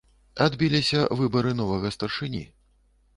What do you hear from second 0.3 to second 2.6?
Адбіліся выбары новага старшыні.